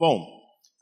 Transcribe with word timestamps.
Bom, 0.00 0.26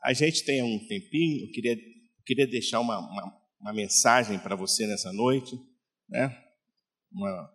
a 0.01 0.13
gente 0.13 0.45
tem 0.45 0.63
um 0.63 0.87
tempinho, 0.87 1.45
eu 1.45 1.51
queria, 1.51 1.77
queria 2.25 2.47
deixar 2.47 2.79
uma, 2.79 2.99
uma, 2.99 3.37
uma 3.59 3.73
mensagem 3.73 4.39
para 4.39 4.55
você 4.55 4.87
nessa 4.87 5.11
noite, 5.11 5.59
né? 6.07 6.41
uma, 7.11 7.51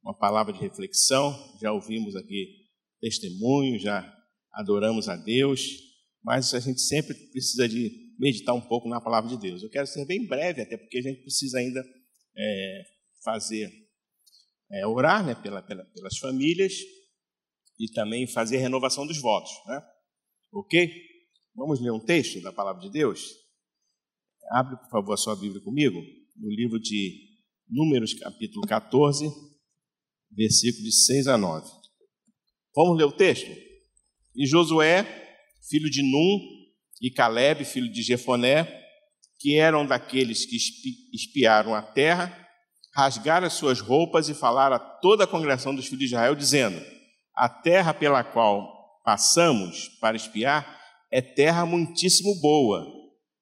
uma 0.00 0.16
palavra 0.16 0.52
de 0.52 0.60
reflexão. 0.60 1.36
Já 1.60 1.72
ouvimos 1.72 2.14
aqui 2.14 2.68
testemunho, 3.00 3.80
já 3.80 4.16
adoramos 4.52 5.08
a 5.08 5.16
Deus, 5.16 5.60
mas 6.22 6.54
a 6.54 6.60
gente 6.60 6.80
sempre 6.82 7.14
precisa 7.32 7.68
de 7.68 8.14
meditar 8.16 8.54
um 8.54 8.60
pouco 8.60 8.88
na 8.88 9.00
palavra 9.00 9.28
de 9.28 9.40
Deus. 9.42 9.60
Eu 9.60 9.70
quero 9.70 9.88
ser 9.88 10.06
bem 10.06 10.24
breve, 10.24 10.62
até 10.62 10.76
porque 10.76 10.98
a 10.98 11.02
gente 11.02 11.22
precisa 11.22 11.58
ainda 11.58 11.84
é, 12.36 12.82
fazer, 13.24 13.68
é, 14.70 14.86
orar 14.86 15.26
né, 15.26 15.34
pela, 15.34 15.62
pela, 15.62 15.84
pelas 15.84 16.16
famílias 16.18 16.74
e 17.76 17.90
também 17.90 18.24
fazer 18.28 18.58
renovação 18.58 19.04
dos 19.04 19.20
votos. 19.20 19.50
Né? 19.66 19.82
Ok? 20.52 21.07
Vamos 21.58 21.80
ler 21.80 21.90
um 21.90 21.98
texto 21.98 22.40
da 22.40 22.52
palavra 22.52 22.80
de 22.80 22.88
Deus? 22.88 23.34
Abre, 24.52 24.76
por 24.76 24.88
favor, 24.90 25.12
a 25.12 25.16
sua 25.16 25.34
Bíblia 25.34 25.60
comigo, 25.60 26.00
no 26.36 26.48
livro 26.48 26.78
de 26.78 27.18
Números, 27.68 28.14
capítulo 28.14 28.64
14, 28.64 29.28
versículos 30.30 30.84
de 30.84 30.92
6 30.92 31.26
a 31.26 31.36
9. 31.36 31.68
Vamos 32.76 32.96
ler 32.96 33.06
o 33.06 33.10
texto? 33.10 33.50
E 34.36 34.46
Josué, 34.46 35.04
filho 35.68 35.90
de 35.90 36.00
Num, 36.00 36.38
e 37.02 37.10
Caleb, 37.10 37.64
filho 37.64 37.90
de 37.90 38.02
Jefoné, 38.02 38.80
que 39.40 39.56
eram 39.56 39.84
daqueles 39.84 40.46
que 40.46 40.56
espiaram 41.12 41.74
a 41.74 41.82
terra, 41.82 42.48
rasgaram 42.94 43.48
as 43.48 43.54
suas 43.54 43.80
roupas 43.80 44.28
e 44.28 44.34
falaram 44.34 44.76
a 44.76 44.78
toda 44.78 45.24
a 45.24 45.26
congregação 45.26 45.74
dos 45.74 45.86
filhos 45.86 45.98
de 45.98 46.04
Israel, 46.04 46.36
dizendo: 46.36 46.80
A 47.34 47.48
terra 47.48 47.92
pela 47.92 48.22
qual 48.22 49.00
passamos 49.04 49.88
para 50.00 50.16
espiar 50.16 50.77
é 51.10 51.20
terra 51.20 51.64
muitíssimo 51.64 52.40
boa. 52.40 52.86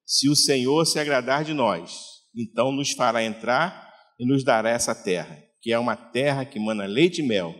Se 0.05 0.29
o 0.29 0.35
Senhor 0.35 0.85
se 0.85 0.99
agradar 0.99 1.43
de 1.43 1.53
nós, 1.53 1.91
então 2.35 2.71
nos 2.71 2.91
fará 2.91 3.23
entrar 3.23 3.93
e 4.19 4.25
nos 4.25 4.43
dará 4.43 4.69
essa 4.69 4.95
terra, 4.95 5.43
que 5.61 5.71
é 5.71 5.79
uma 5.79 5.95
terra 5.95 6.45
que 6.45 6.59
mana 6.59 6.85
leite 6.85 7.21
e 7.21 7.27
mel. 7.27 7.53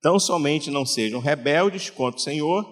Tão 0.00 0.18
somente 0.18 0.70
não 0.70 0.84
sejam 0.84 1.20
rebeldes 1.20 1.90
contra 1.90 2.18
o 2.18 2.22
Senhor 2.22 2.66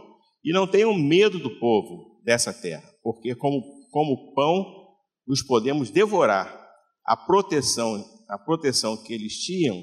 e 0.45 0.53
não 0.53 0.67
tenham 0.67 0.93
medo 0.95 1.39
do 1.39 1.59
povo 1.61 2.21
dessa 2.25 2.53
terra, 2.53 2.89
porque 3.03 3.35
como, 3.37 3.63
como 3.91 4.35
pão 4.35 4.81
os 5.27 5.43
podemos 5.43 5.91
devorar. 5.91 6.59
A 7.07 7.17
proteção, 7.17 8.05
a 8.29 8.39
proteção 8.39 8.97
que 9.03 9.13
eles 9.13 9.35
tinham 9.45 9.83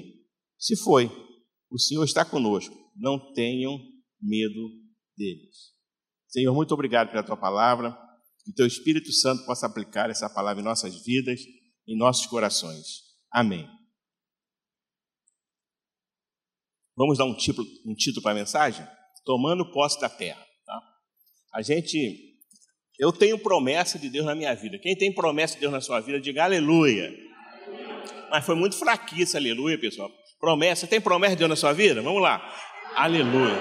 se 0.58 0.76
foi. 0.76 1.10
O 1.70 1.78
Senhor 1.78 2.04
está 2.04 2.24
conosco. 2.24 2.74
Não 2.96 3.32
tenham 3.32 3.78
medo 4.20 4.68
deles. 5.16 5.77
Senhor, 6.28 6.54
muito 6.54 6.72
obrigado 6.74 7.10
pela 7.10 7.22
tua 7.22 7.36
palavra. 7.36 7.96
Que 8.44 8.50
o 8.50 8.54
teu 8.54 8.66
Espírito 8.66 9.12
Santo 9.12 9.44
possa 9.44 9.66
aplicar 9.66 10.10
essa 10.10 10.28
palavra 10.28 10.60
em 10.60 10.64
nossas 10.64 11.04
vidas, 11.04 11.40
em 11.86 11.96
nossos 11.96 12.26
corações. 12.26 13.02
Amém. 13.30 13.68
Vamos 16.96 17.16
dar 17.16 17.24
um 17.24 17.34
título, 17.34 17.66
um 17.86 17.94
título 17.94 18.22
para 18.22 18.32
a 18.32 18.34
mensagem? 18.34 18.86
Tomando 19.24 19.70
posse 19.70 20.00
da 20.00 20.08
terra. 20.08 20.44
Tá? 20.66 20.82
A 21.54 21.62
gente. 21.62 22.26
Eu 22.98 23.12
tenho 23.12 23.38
promessa 23.38 23.98
de 23.98 24.08
Deus 24.08 24.26
na 24.26 24.34
minha 24.34 24.54
vida. 24.54 24.78
Quem 24.78 24.96
tem 24.96 25.14
promessa 25.14 25.54
de 25.54 25.60
Deus 25.60 25.72
na 25.72 25.80
sua 25.80 26.00
vida, 26.00 26.20
diga 26.20 26.44
aleluia. 26.44 27.14
Mas 28.30 28.44
foi 28.44 28.56
muito 28.56 28.76
fraquinha 28.76 29.22
essa 29.22 29.38
aleluia, 29.38 29.78
pessoal. 29.78 30.10
Promessa. 30.40 30.86
Tem 30.86 31.00
promessa 31.00 31.34
de 31.34 31.38
Deus 31.38 31.50
na 31.50 31.56
sua 31.56 31.72
vida? 31.72 32.02
Vamos 32.02 32.20
lá. 32.20 32.42
Aleluia. 32.96 33.56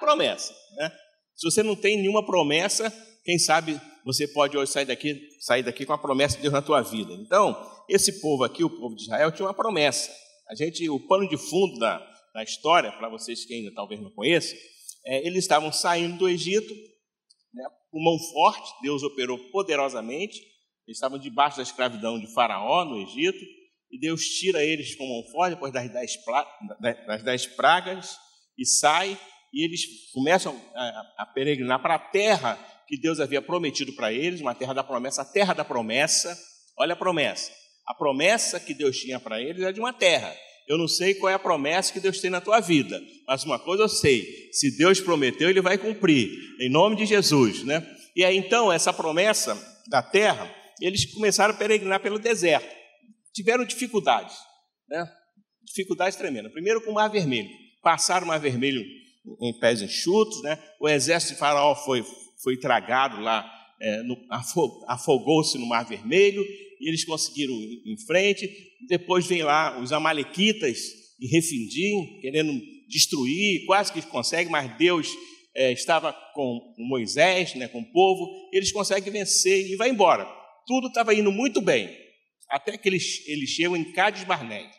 Promessa. 0.00 0.52
Se 1.36 1.50
você 1.50 1.62
não 1.62 1.74
tem 1.74 1.96
nenhuma 1.96 2.24
promessa, 2.24 2.92
quem 3.24 3.38
sabe 3.38 3.80
você 4.04 4.28
pode 4.28 4.56
hoje 4.56 4.70
sair 4.70 4.84
daqui, 4.84 5.18
sair 5.40 5.62
daqui 5.62 5.86
com 5.86 5.92
a 5.92 5.98
promessa 5.98 6.36
de 6.36 6.42
Deus 6.42 6.52
na 6.52 6.60
tua 6.60 6.82
vida. 6.82 7.12
Então, 7.14 7.56
esse 7.88 8.20
povo 8.20 8.44
aqui, 8.44 8.62
o 8.62 8.70
povo 8.70 8.94
de 8.94 9.02
Israel, 9.02 9.32
tinha 9.32 9.46
uma 9.46 9.54
promessa. 9.54 10.12
A 10.48 10.54
gente, 10.54 10.88
o 10.90 11.00
pano 11.00 11.26
de 11.28 11.38
fundo 11.38 11.78
da, 11.78 11.98
da 12.34 12.42
história, 12.42 12.92
para 12.92 13.08
vocês 13.08 13.44
que 13.46 13.54
ainda 13.54 13.72
talvez 13.74 14.00
não 14.00 14.10
conheçam, 14.10 14.56
é, 15.06 15.26
eles 15.26 15.44
estavam 15.44 15.72
saindo 15.72 16.18
do 16.18 16.28
Egito, 16.28 16.72
né, 17.52 17.64
com 17.90 18.02
mão 18.02 18.18
forte, 18.32 18.70
Deus 18.82 19.02
operou 19.02 19.38
poderosamente, 19.50 20.38
eles 20.86 20.98
estavam 20.98 21.18
debaixo 21.18 21.56
da 21.56 21.62
escravidão 21.62 22.20
de 22.20 22.32
Faraó 22.34 22.84
no 22.84 23.00
Egito, 23.00 23.42
e 23.90 23.98
Deus 23.98 24.22
tira 24.22 24.62
eles 24.62 24.94
com 24.96 25.06
mão 25.06 25.30
forte 25.30 25.54
depois 25.54 25.72
das 25.72 25.90
dez, 25.90 26.12
das 27.06 27.22
dez 27.22 27.46
pragas 27.46 28.16
e 28.58 28.66
sai 28.66 29.18
e 29.54 29.64
eles 29.64 30.10
começam 30.12 30.60
a, 30.74 31.12
a 31.18 31.26
peregrinar 31.26 31.80
para 31.80 31.94
a 31.94 31.98
terra 31.98 32.58
que 32.88 32.98
Deus 32.98 33.20
havia 33.20 33.40
prometido 33.40 33.92
para 33.92 34.12
eles, 34.12 34.40
uma 34.40 34.54
terra 34.54 34.74
da 34.74 34.82
promessa, 34.82 35.22
a 35.22 35.24
terra 35.24 35.54
da 35.54 35.64
promessa. 35.64 36.36
Olha 36.76 36.94
a 36.94 36.96
promessa. 36.96 37.52
A 37.86 37.94
promessa 37.94 38.58
que 38.58 38.74
Deus 38.74 38.98
tinha 38.98 39.20
para 39.20 39.40
eles 39.40 39.62
é 39.62 39.72
de 39.72 39.78
uma 39.78 39.92
terra. 39.92 40.34
Eu 40.66 40.76
não 40.76 40.88
sei 40.88 41.14
qual 41.14 41.30
é 41.30 41.34
a 41.34 41.38
promessa 41.38 41.92
que 41.92 42.00
Deus 42.00 42.20
tem 42.20 42.30
na 42.30 42.40
tua 42.40 42.58
vida, 42.58 43.00
mas 43.28 43.44
uma 43.44 43.58
coisa 43.58 43.84
eu 43.84 43.88
sei: 43.88 44.26
se 44.50 44.76
Deus 44.76 44.98
prometeu, 44.98 45.48
Ele 45.48 45.60
vai 45.60 45.78
cumprir, 45.78 46.30
em 46.60 46.70
nome 46.70 46.96
de 46.96 47.06
Jesus, 47.06 47.62
né? 47.62 47.86
E 48.16 48.24
aí 48.24 48.36
então, 48.36 48.72
essa 48.72 48.92
promessa 48.92 49.54
da 49.88 50.02
terra, 50.02 50.52
eles 50.80 51.04
começaram 51.04 51.54
a 51.54 51.56
peregrinar 51.56 52.00
pelo 52.00 52.18
deserto. 52.18 52.74
Tiveram 53.32 53.64
dificuldades, 53.64 54.34
né? 54.88 55.06
Dificuldades 55.62 56.16
tremendas. 56.16 56.52
Primeiro 56.52 56.82
com 56.82 56.90
o 56.90 56.94
Mar 56.94 57.08
Vermelho. 57.08 57.50
Passaram 57.82 58.24
o 58.24 58.28
Mar 58.28 58.40
Vermelho 58.40 58.82
em 59.40 59.58
pés 59.58 59.82
enxutos, 59.82 60.42
né? 60.42 60.58
O 60.80 60.88
exército 60.88 61.34
de 61.34 61.38
Faraó 61.38 61.74
foi, 61.74 62.04
foi 62.42 62.56
tragado 62.56 63.20
lá, 63.20 63.50
é, 63.80 64.02
afogou-se 64.86 65.58
no 65.58 65.66
Mar 65.66 65.84
Vermelho, 65.84 66.44
e 66.80 66.88
eles 66.88 67.04
conseguiram 67.04 67.54
ir 67.54 67.82
em 67.86 67.96
frente. 68.06 68.48
Depois 68.88 69.26
vem 69.26 69.42
lá 69.42 69.80
os 69.80 69.92
amalequitas 69.92 70.78
em 71.20 71.26
Refindim, 71.28 72.20
querendo 72.20 72.60
destruir, 72.88 73.64
quase 73.66 73.92
que 73.92 74.02
conseguem, 74.02 74.50
mas 74.50 74.76
Deus 74.76 75.08
é, 75.54 75.72
estava 75.72 76.12
com 76.34 76.74
Moisés, 76.78 77.54
né, 77.54 77.68
com 77.68 77.80
o 77.80 77.92
povo, 77.92 78.28
eles 78.52 78.72
conseguem 78.72 79.12
vencer 79.12 79.70
e 79.70 79.76
vai 79.76 79.88
embora. 79.88 80.26
Tudo 80.66 80.88
estava 80.88 81.14
indo 81.14 81.32
muito 81.32 81.60
bem, 81.60 81.96
até 82.50 82.76
que 82.76 82.88
eles, 82.88 83.26
eles 83.26 83.50
chegam 83.50 83.76
em 83.76 83.92
Cádiz 83.92 84.24
Barneia. 84.24 84.70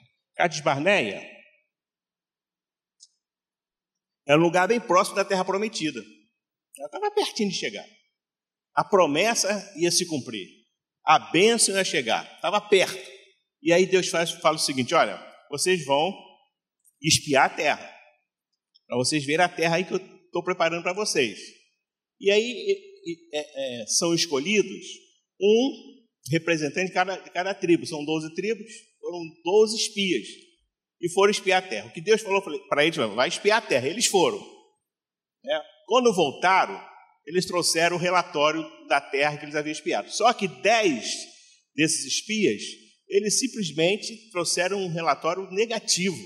Barneia 0.63 1.34
era 4.27 4.39
um 4.39 4.43
lugar 4.43 4.67
bem 4.67 4.79
próximo 4.79 5.15
da 5.15 5.25
terra 5.25 5.45
prometida. 5.45 5.99
Ela 6.77 6.87
estava 6.87 7.11
pertinho 7.11 7.49
de 7.49 7.55
chegar. 7.55 7.85
A 8.73 8.83
promessa 8.83 9.73
ia 9.77 9.91
se 9.91 10.05
cumprir. 10.05 10.47
A 11.05 11.19
bênção 11.19 11.75
ia 11.75 11.83
chegar. 11.83 12.25
Estava 12.35 12.59
perto. 12.59 13.11
E 13.61 13.71
aí 13.71 13.85
Deus 13.85 14.09
faz, 14.09 14.31
fala 14.31 14.55
o 14.55 14.59
seguinte: 14.59 14.93
olha, 14.93 15.19
vocês 15.49 15.85
vão 15.85 16.13
espiar 17.01 17.45
a 17.45 17.55
terra. 17.55 17.95
Para 18.87 18.97
vocês 18.97 19.23
verem 19.25 19.45
a 19.45 19.49
terra 19.49 19.77
aí 19.77 19.85
que 19.85 19.93
eu 19.93 19.97
estou 19.97 20.43
preparando 20.43 20.83
para 20.83 20.93
vocês. 20.93 21.39
E 22.19 22.31
aí 22.31 22.77
é, 23.33 23.81
é, 23.81 23.87
são 23.87 24.13
escolhidos 24.13 24.85
um 25.39 25.95
representante 26.31 26.87
de 26.87 26.93
cada, 26.93 27.17
de 27.17 27.29
cada 27.29 27.53
tribo. 27.53 27.85
São 27.85 28.03
12 28.03 28.33
tribos, 28.33 28.71
foram 28.99 29.19
12 29.43 29.75
espias 29.75 30.27
e 31.05 31.09
foram 31.09 31.29
espiar 31.29 31.63
a 31.63 31.67
terra. 31.67 31.87
O 31.87 31.91
que 31.91 32.01
Deus 32.01 32.23
falou 32.23 32.41
para 32.67 32.83
eles, 32.83 32.97
vai 32.97 33.27
espiar 33.27 33.59
a 33.59 33.61
terra. 33.61 33.87
Eles 33.87 34.07
foram. 34.07 34.39
É, 35.45 35.61
quando 35.85 36.11
voltaram, 36.11 36.83
eles 37.27 37.45
trouxeram 37.45 37.95
o 37.95 37.99
relatório 37.99 38.65
da 38.89 38.99
terra 38.99 39.37
que 39.37 39.45
eles 39.45 39.55
haviam 39.55 39.71
espiado. 39.71 40.09
Só 40.09 40.33
que 40.33 40.47
dez 40.47 41.13
desses 41.75 42.05
espias, 42.05 42.63
eles 43.07 43.37
simplesmente 43.37 44.31
trouxeram 44.31 44.79
um 44.79 44.87
relatório 44.87 45.47
negativo. 45.51 46.17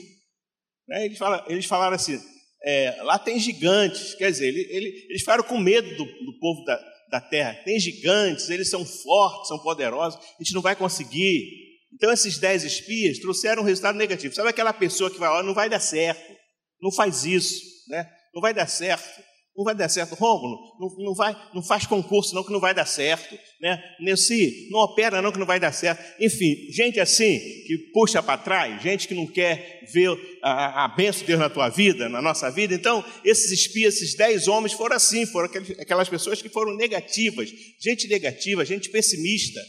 Né? 0.87 1.07
Eles, 1.07 1.17
falaram, 1.17 1.51
eles 1.51 1.65
falaram 1.65 1.95
assim, 1.97 2.17
é, 2.63 3.01
lá 3.03 3.19
tem 3.19 3.37
gigantes, 3.37 4.15
quer 4.15 4.31
dizer, 4.31 4.47
eles, 4.47 5.03
eles 5.09 5.19
ficaram 5.19 5.43
com 5.43 5.57
medo 5.57 5.89
do, 5.89 6.05
do 6.05 6.39
povo 6.39 6.63
da, 6.63 6.77
da 7.11 7.19
terra. 7.19 7.53
Tem 7.65 7.77
gigantes, 7.77 8.49
eles 8.49 8.69
são 8.69 8.85
fortes, 8.85 9.49
são 9.49 9.59
poderosos, 9.59 10.17
a 10.17 10.41
gente 10.41 10.53
não 10.53 10.61
vai 10.61 10.77
conseguir. 10.77 11.68
Então, 11.93 12.11
esses 12.11 12.37
dez 12.37 12.63
espias 12.63 13.19
trouxeram 13.19 13.61
um 13.61 13.65
resultado 13.65 13.97
negativo. 13.97 14.33
Sabe 14.33 14.49
aquela 14.49 14.73
pessoa 14.73 15.09
que 15.09 15.19
vai, 15.19 15.29
ó, 15.29 15.43
não 15.43 15.53
vai 15.53 15.69
dar 15.69 15.79
certo, 15.79 16.33
não 16.81 16.91
faz 16.91 17.25
isso, 17.25 17.61
né? 17.89 18.07
não 18.33 18.41
vai 18.41 18.53
dar 18.53 18.67
certo, 18.67 19.21
não 19.57 19.65
vai 19.65 19.75
dar 19.75 19.89
certo. 19.89 20.15
Rômulo, 20.15 20.57
não, 20.79 21.05
não, 21.05 21.13
vai, 21.13 21.35
não 21.53 21.61
faz 21.61 21.85
concurso 21.85 22.33
não 22.33 22.43
que 22.43 22.51
não 22.51 22.59
vai 22.59 22.73
dar 22.73 22.85
certo. 22.85 23.37
Né? 23.59 23.81
Nessi, 23.99 24.69
não 24.71 24.79
opera 24.79 25.21
não 25.21 25.31
que 25.31 25.39
não 25.39 25.45
vai 25.45 25.59
dar 25.59 25.73
certo. 25.73 26.01
Enfim, 26.21 26.55
gente 26.71 26.99
assim, 26.99 27.39
que 27.67 27.77
puxa 27.93 28.23
para 28.23 28.37
trás, 28.37 28.81
gente 28.81 29.07
que 29.07 29.13
não 29.13 29.27
quer 29.27 29.81
ver 29.91 30.09
a, 30.41 30.85
a 30.85 30.87
bênção 30.87 31.21
de 31.21 31.27
Deus 31.27 31.39
na 31.39 31.49
tua 31.49 31.67
vida, 31.67 32.07
na 32.07 32.21
nossa 32.21 32.49
vida. 32.49 32.73
Então, 32.73 33.03
esses 33.25 33.51
espias, 33.51 33.95
esses 33.95 34.15
dez 34.15 34.47
homens 34.47 34.73
foram 34.73 34.95
assim, 34.95 35.25
foram 35.25 35.49
aquelas 35.79 36.07
pessoas 36.07 36.41
que 36.41 36.47
foram 36.49 36.75
negativas, 36.75 37.49
gente 37.81 38.07
negativa, 38.07 38.63
gente 38.63 38.89
pessimista. 38.89 39.59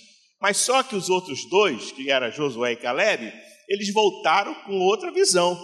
Mas 0.41 0.57
só 0.57 0.83
que 0.83 0.97
os 0.97 1.11
outros 1.11 1.49
dois, 1.49 1.93
que 1.93 2.11
eram 2.11 2.31
Josué 2.33 2.73
e 2.73 2.77
Caleb, 2.77 3.33
eles 3.69 3.93
voltaram 3.93 4.55
com 4.65 4.79
outra 4.79 5.11
visão. 5.11 5.55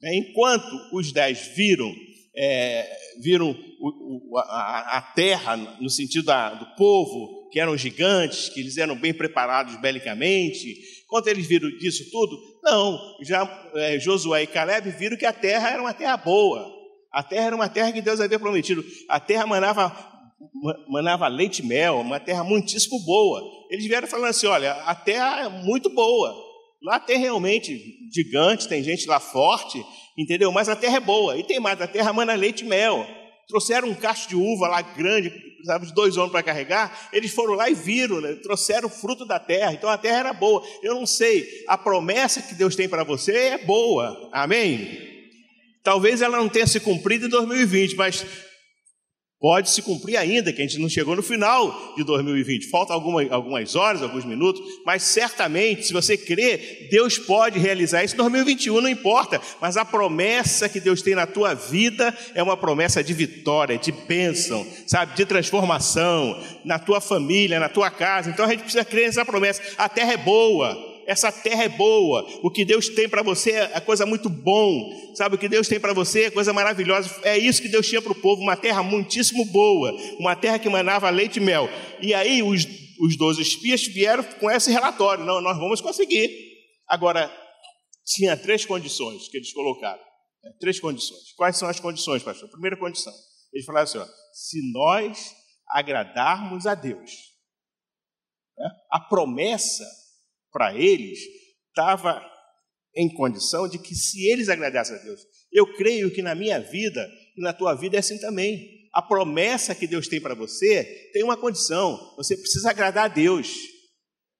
Né? 0.00 0.16
Enquanto 0.16 0.70
os 0.92 1.12
dez 1.12 1.48
viram 1.56 1.94
é, 2.36 2.86
viram 3.22 3.56
o, 3.80 4.34
o, 4.34 4.38
a, 4.38 4.98
a, 4.98 5.02
terra 5.02 5.56
no 5.80 5.88
sentido 5.88 6.26
da, 6.26 6.50
do 6.50 6.66
povo, 6.76 7.48
que 7.50 7.58
eram 7.58 7.76
gigantes, 7.76 8.50
que 8.50 8.60
eles 8.60 8.76
eram 8.76 8.94
bem 8.94 9.14
preparados 9.14 9.80
belicamente. 9.80 10.76
Quando 11.08 11.28
eles 11.28 11.46
viram 11.46 11.70
disso 11.78 12.10
tudo, 12.10 12.36
não, 12.62 13.00
já 13.22 13.70
é, 13.74 13.98
Josué 13.98 14.42
e 14.42 14.46
Caleb 14.46 14.90
viram 14.90 15.16
que 15.16 15.24
a 15.24 15.32
terra 15.32 15.70
era 15.70 15.80
uma 15.80 15.94
terra 15.94 16.16
boa. 16.16 16.76
A 17.10 17.22
terra 17.22 17.46
era 17.46 17.56
uma 17.56 17.68
terra 17.68 17.92
que 17.92 18.02
Deus 18.02 18.20
havia 18.20 18.38
prometido. 18.38 18.84
A 19.08 19.18
terra 19.18 19.46
manava, 19.46 19.88
manava 20.88 21.28
leite 21.28 21.60
e 21.60 21.66
mel, 21.66 22.00
uma 22.00 22.20
terra 22.20 22.44
muitíssimo 22.44 22.98
boa. 23.04 23.42
Eles 23.70 23.86
vieram 23.86 24.06
falando 24.06 24.30
assim: 24.30 24.46
olha, 24.46 24.72
a 24.72 24.94
terra 24.94 25.44
é 25.44 25.48
muito 25.48 25.88
boa. 25.90 26.34
Lá 26.82 27.00
tem 27.00 27.18
realmente 27.18 27.80
gigante, 28.12 28.68
tem 28.68 28.82
gente 28.82 29.06
lá 29.06 29.18
forte, 29.18 29.84
entendeu? 30.16 30.52
Mas 30.52 30.68
a 30.68 30.76
terra 30.76 30.98
é 30.98 31.00
boa. 31.00 31.36
E 31.36 31.42
tem 31.42 31.58
mais, 31.58 31.80
a 31.80 31.86
terra 31.86 32.12
mana 32.12 32.34
leite 32.34 32.64
e 32.64 32.68
mel. 32.68 33.06
Trouxeram 33.48 33.88
um 33.88 33.94
cacho 33.94 34.28
de 34.28 34.36
uva 34.36 34.66
lá 34.66 34.82
grande, 34.82 35.30
precisava 35.30 35.86
de 35.86 35.94
dois 35.94 36.16
homens 36.16 36.32
para 36.32 36.42
carregar. 36.42 37.08
Eles 37.12 37.32
foram 37.32 37.54
lá 37.54 37.70
e 37.70 37.74
viram, 37.74 38.20
né? 38.20 38.34
trouxeram 38.42 38.88
o 38.88 38.90
fruto 38.90 39.24
da 39.24 39.38
terra. 39.38 39.72
Então 39.72 39.88
a 39.88 39.96
terra 39.96 40.18
era 40.18 40.32
boa. 40.32 40.62
Eu 40.82 40.94
não 40.94 41.06
sei, 41.06 41.46
a 41.68 41.78
promessa 41.78 42.42
que 42.42 42.54
Deus 42.54 42.74
tem 42.74 42.88
para 42.88 43.04
você 43.04 43.32
é 43.32 43.58
boa. 43.58 44.28
Amém? 44.32 44.98
Talvez 45.82 46.20
ela 46.20 46.36
não 46.36 46.48
tenha 46.48 46.66
se 46.66 46.80
cumprido 46.80 47.26
em 47.26 47.30
2020, 47.30 47.94
mas 47.94 48.26
pode 49.46 49.70
se 49.70 49.80
cumprir 49.80 50.16
ainda, 50.16 50.52
que 50.52 50.60
a 50.60 50.66
gente 50.66 50.80
não 50.80 50.88
chegou 50.88 51.14
no 51.14 51.22
final 51.22 51.94
de 51.96 52.02
2020. 52.02 52.66
Faltam 52.66 52.96
alguma, 52.96 53.22
algumas 53.30 53.76
horas, 53.76 54.02
alguns 54.02 54.24
minutos, 54.24 54.60
mas 54.84 55.04
certamente, 55.04 55.86
se 55.86 55.92
você 55.92 56.16
crê, 56.16 56.88
Deus 56.90 57.16
pode 57.16 57.56
realizar 57.56 58.02
isso 58.02 58.14
em 58.14 58.18
2021, 58.18 58.80
não 58.80 58.88
importa. 58.88 59.40
Mas 59.60 59.76
a 59.76 59.84
promessa 59.84 60.68
que 60.68 60.80
Deus 60.80 61.00
tem 61.00 61.14
na 61.14 61.28
tua 61.28 61.54
vida 61.54 62.12
é 62.34 62.42
uma 62.42 62.56
promessa 62.56 63.04
de 63.04 63.14
vitória, 63.14 63.78
de 63.78 63.92
bênção, 63.92 64.66
sabe, 64.84 65.14
de 65.14 65.24
transformação 65.24 66.42
na 66.64 66.80
tua 66.80 67.00
família, 67.00 67.60
na 67.60 67.68
tua 67.68 67.88
casa. 67.88 68.30
Então 68.30 68.46
a 68.46 68.48
gente 68.48 68.62
precisa 68.62 68.84
crer 68.84 69.06
nessa 69.06 69.24
promessa. 69.24 69.62
A 69.78 69.88
terra 69.88 70.14
é 70.14 70.16
boa 70.16 70.95
essa 71.06 71.30
terra 71.30 71.62
é 71.62 71.68
boa, 71.68 72.26
o 72.42 72.50
que 72.50 72.64
Deus 72.64 72.88
tem 72.88 73.08
para 73.08 73.22
você 73.22 73.52
é 73.52 73.80
coisa 73.80 74.04
muito 74.04 74.28
bom, 74.28 75.14
sabe? 75.14 75.36
O 75.36 75.38
que 75.38 75.48
Deus 75.48 75.68
tem 75.68 75.78
para 75.78 75.92
você 75.92 76.24
é 76.24 76.30
coisa 76.30 76.52
maravilhosa. 76.52 77.20
É 77.22 77.38
isso 77.38 77.62
que 77.62 77.68
Deus 77.68 77.86
tinha 77.88 78.02
para 78.02 78.10
o 78.10 78.20
povo, 78.20 78.42
uma 78.42 78.56
terra 78.56 78.82
muitíssimo 78.82 79.44
boa, 79.46 79.92
uma 80.18 80.34
terra 80.34 80.58
que 80.58 80.68
manava 80.68 81.08
leite 81.08 81.36
e 81.36 81.40
mel. 81.40 81.68
E 82.02 82.12
aí 82.12 82.42
os, 82.42 82.66
os 83.00 83.16
12 83.16 83.40
espias 83.40 83.86
vieram 83.86 84.24
com 84.24 84.50
esse 84.50 84.70
relatório: 84.70 85.24
não, 85.24 85.40
nós 85.40 85.56
vamos 85.56 85.80
conseguir. 85.80 86.28
Agora, 86.88 87.32
tinha 88.04 88.36
três 88.36 88.66
condições 88.66 89.28
que 89.28 89.36
eles 89.36 89.52
colocaram. 89.52 90.02
Né? 90.42 90.52
Três 90.58 90.80
condições. 90.80 91.32
Quais 91.36 91.56
são 91.56 91.68
as 91.68 91.78
condições, 91.78 92.22
pastor? 92.24 92.48
Primeira 92.50 92.76
condição: 92.76 93.12
eles 93.52 93.64
falaram 93.64 93.84
assim, 93.84 93.98
ó, 93.98 94.06
se 94.32 94.72
nós 94.72 95.34
agradarmos 95.68 96.66
a 96.66 96.74
Deus. 96.74 97.12
Né? 98.58 98.68
A 98.90 99.00
promessa 99.00 99.84
para 100.56 100.74
eles 100.74 101.18
estava 101.68 102.24
em 102.96 103.12
condição 103.12 103.68
de 103.68 103.78
que 103.78 103.94
se 103.94 104.26
eles 104.26 104.48
agradassem 104.48 104.96
a 104.96 104.98
Deus, 104.98 105.20
eu 105.52 105.66
creio 105.74 106.10
que 106.10 106.22
na 106.22 106.34
minha 106.34 106.58
vida 106.58 107.06
e 107.36 107.42
na 107.42 107.52
tua 107.52 107.74
vida 107.74 107.96
é 107.96 107.98
assim 107.98 108.18
também. 108.18 108.88
A 108.94 109.02
promessa 109.02 109.74
que 109.74 109.86
Deus 109.86 110.08
tem 110.08 110.18
para 110.18 110.34
você 110.34 110.82
tem 111.12 111.22
uma 111.22 111.36
condição: 111.36 111.98
você 112.16 112.34
precisa 112.34 112.70
agradar 112.70 113.04
a 113.04 113.08
Deus. 113.08 113.54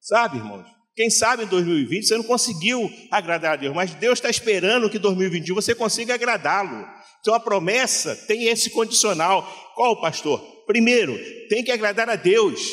Sabe, 0.01 0.39
irmãos? 0.39 0.67
Quem 0.95 1.11
sabe 1.11 1.43
em 1.43 1.49
2020 1.49 2.07
você 2.07 2.17
não 2.17 2.25
conseguiu 2.25 2.91
agradar 3.11 3.53
a 3.53 3.57
Deus, 3.57 3.75
mas 3.75 3.95
Deus 3.95 4.19
está 4.19 4.31
esperando 4.31 4.89
que 4.89 4.97
em 4.97 5.01
2021 5.01 5.55
você 5.55 5.75
consiga 5.75 6.15
agradá-lo. 6.15 6.83
Então 7.21 7.35
a 7.35 7.41
promessa 7.41 8.17
tem 8.27 8.45
esse 8.45 8.71
condicional. 8.71 9.47
Qual, 9.75 10.01
pastor? 10.01 10.41
Primeiro, 10.65 11.15
tem 11.51 11.63
que 11.63 11.71
agradar 11.71 12.09
a 12.09 12.17
Deus. 12.17 12.67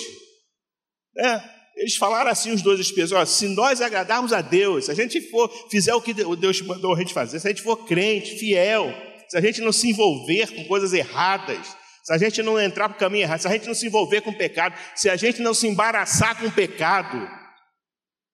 É, 1.17 1.62
eles 1.75 1.95
falaram 1.95 2.29
assim, 2.29 2.51
os 2.51 2.61
dois 2.61 2.79
espíritos: 2.79 3.29
se 3.29 3.47
nós 3.47 3.81
agradarmos 3.81 4.31
a 4.31 4.41
Deus, 4.41 4.85
se 4.85 4.91
a 4.91 4.93
gente 4.93 5.21
for, 5.29 5.49
fizer 5.69 5.93
o 5.93 6.01
que 6.01 6.13
Deus 6.13 6.61
mandou 6.61 6.93
a 6.93 6.99
gente 6.99 7.13
fazer, 7.13 7.39
se 7.39 7.47
a 7.47 7.51
gente 7.51 7.63
for 7.63 7.77
crente, 7.77 8.37
fiel, 8.37 8.93
se 9.27 9.37
a 9.37 9.41
gente 9.41 9.61
não 9.61 9.71
se 9.71 9.89
envolver 9.89 10.51
com 10.53 10.63
coisas 10.65 10.93
erradas, 10.93 11.75
se 12.03 12.13
a 12.13 12.17
gente 12.17 12.43
não 12.43 12.59
entrar 12.59 12.89
para 12.89 12.95
o 12.95 12.99
caminho 12.99 13.23
errado, 13.23 13.39
se 13.39 13.47
a 13.47 13.51
gente 13.51 13.67
não 13.67 13.73
se 13.73 13.87
envolver 13.87 14.21
com 14.21 14.33
pecado, 14.33 14.75
se 14.95 15.09
a 15.09 15.15
gente 15.15 15.41
não 15.41 15.53
se 15.53 15.67
embaraçar 15.67 16.37
com 16.39 16.49
pecado, 16.49 17.27